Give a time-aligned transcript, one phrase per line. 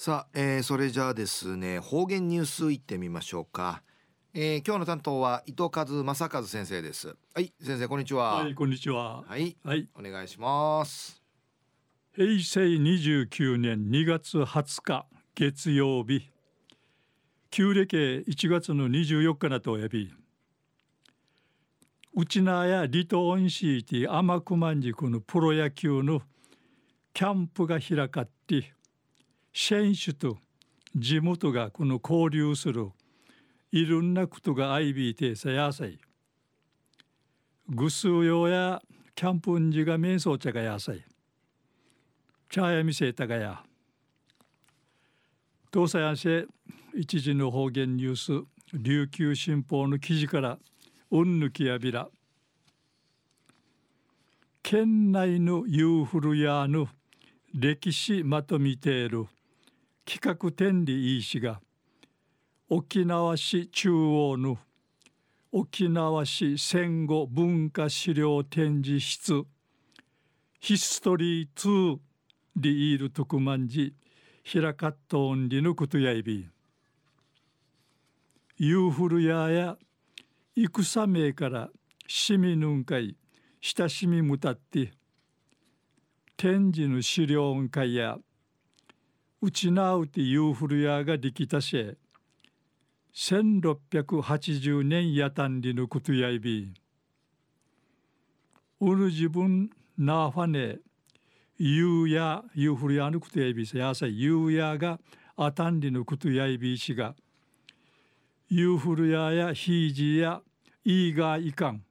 [0.00, 3.82] さあ、えー、それじゃあですね方言ニュースいってみましょうか、
[4.32, 7.16] えー、今日の担当は伊藤和正和先生です。
[7.34, 8.36] はい先生こんにちは。
[8.36, 9.24] はいこんにちは。
[9.26, 9.88] はい、はい。
[9.96, 11.20] お願いします。
[12.14, 16.30] 平成29年2月20日月曜日。
[17.50, 20.14] 旧暦1月の24日なとおやび。
[22.14, 26.22] うちなや離島恩シーティ天熊塾のプロ野球の
[27.12, 28.72] キャンプが開かって
[29.60, 30.38] 選手と
[30.94, 32.90] 地元がこの交流する
[33.72, 35.98] いろんなことが相びいてさやさい。
[37.68, 38.80] ぐすうようや
[39.16, 41.04] キャンプんじが瞑想茶がやさい。
[42.48, 43.60] 茶屋見せたがや。
[45.74, 46.48] 東西安市
[46.94, 50.58] 一時の方言ニュース琉球新報の記事から
[51.10, 52.08] うんぬきやびら。
[54.62, 56.86] 県内のユーフルヤーの
[57.52, 59.26] 歴史まとめている。
[60.10, 61.60] 企画展理いいしが
[62.70, 64.56] 沖縄市中央の
[65.52, 69.44] 沖縄市戦後文化資料展示室
[70.60, 71.98] ヒストリー2
[72.56, 73.90] でいる特万寺
[74.42, 76.48] 平かっとんりのことやいび
[78.56, 79.76] ユーフルヤーや
[80.56, 81.68] 戦名から
[82.06, 83.14] 市民ぬんかい
[83.60, 84.90] 親しみむたって
[86.38, 88.16] 展示の資料会や
[89.40, 91.96] うちなうてユーフルヤーができたし
[93.14, 96.72] 1680年やたんりのことやいび。
[98.80, 100.78] うぬ自分なファネ
[101.56, 103.78] ユーやユーフルヤーのことやいびせ。
[103.78, 105.00] やさいユーヤーが
[105.36, 107.16] あたんりのことやいびしが。
[108.48, 110.42] ユーフルヤーやヒージーや
[110.84, 111.82] イーガーいかん。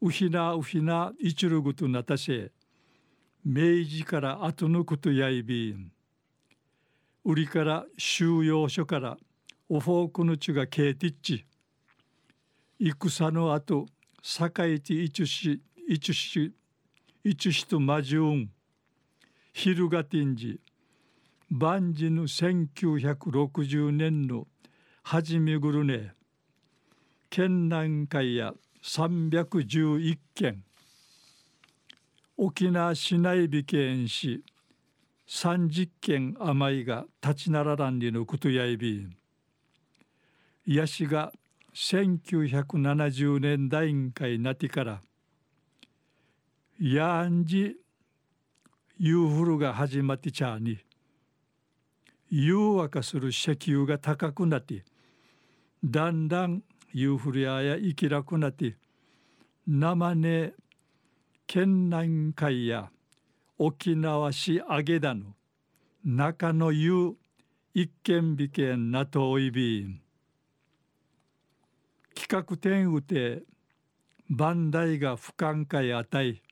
[0.00, 2.50] ウヒナウヒナイチュルグとなたせ。
[3.44, 5.72] 明治から後のことやいび。
[5.72, 5.91] ん
[7.24, 9.16] 売りから収容所から
[9.68, 11.46] おフォークの地がケーティッチ
[12.80, 13.86] 戦の後
[14.24, 16.52] 栄えて一し一し
[17.22, 18.50] 一しとマジュン
[19.52, 20.60] ヒルガティンジ
[21.48, 24.48] 万事の1960年の
[25.04, 26.14] 初めぐるね
[27.30, 30.64] 県南海や311件
[32.36, 34.42] 沖縄市内美県市
[35.32, 39.16] 30件余りが立ちならんりのことやいびん。
[40.66, 41.32] 癒しが
[41.74, 45.00] 1970年代員会なってから
[46.78, 47.76] やんじ
[48.98, 50.78] ユーフルが始まってちゃに
[52.28, 54.84] 誘惑する石油が高くなって
[55.82, 56.62] だんだん
[56.92, 58.76] ユーフルヤや生きらくなって
[59.66, 60.52] 生根
[61.46, 62.90] 県南海や
[63.64, 65.36] 沖縄市揚げ田の
[66.04, 67.14] 中の湯
[67.72, 70.00] 一軒美県なとおいびん。
[72.12, 73.44] 企画展うて
[74.28, 76.42] 万代が不寛解あたい。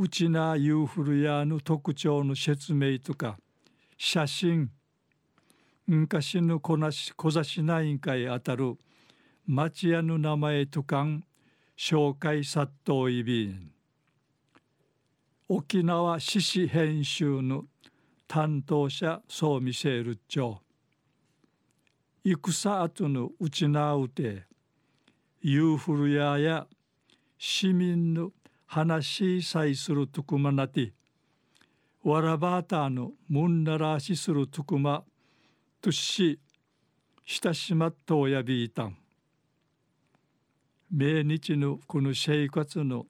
[0.00, 3.38] うちなユーフルヤの特徴の説明とか
[3.96, 4.68] 写真
[5.86, 8.76] 昔のこなし小座しないんかいあたる
[9.46, 11.22] 町屋の名前とかん
[11.78, 13.70] 紹介殺到いびん。
[15.52, 17.64] 沖縄獅子編集の
[18.28, 20.60] 担当者そう見せるっちょ
[22.24, 24.44] 戦後のうちなうて
[25.42, 26.68] ユーフルヤや
[27.36, 28.30] 市民の
[28.64, 30.92] 話しさいするとくまなて
[32.04, 35.02] わらばたのむんならしするとくま
[35.80, 36.38] とし
[37.26, 38.96] 親しまっとやびいたん。
[40.92, 43.06] 命日のこの生活の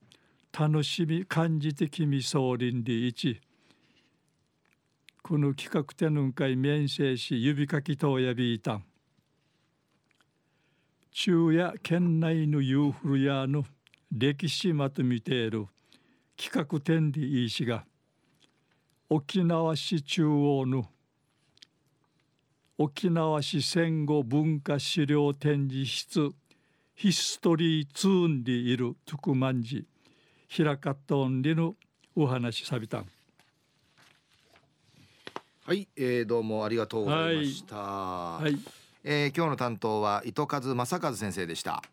[0.58, 3.40] 楽しみ感じて君総林で一
[5.22, 8.84] この企画展の会面生し指かきとやびいたん。
[11.12, 13.64] 中や県内のユーフルヤの
[14.10, 15.66] 歴史まとめている。
[16.36, 17.84] 企画展でいいしが。
[19.08, 20.86] 沖縄市中央の
[22.78, 26.30] 沖縄市戦後文化資料展示室
[26.94, 29.86] ヒストリーツーンでいるトゥクマンジ
[30.50, 31.76] 平かとんりの
[32.16, 33.06] お話さびたん。
[35.64, 38.58] はい、えー、どうもありがとうございました、はい。
[39.04, 41.84] えー今日の担当は糸数正和先生でした